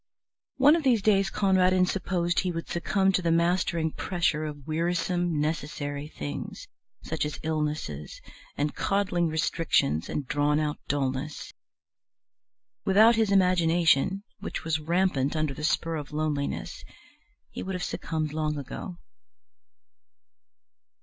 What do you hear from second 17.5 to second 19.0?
he would have succumbed long ago.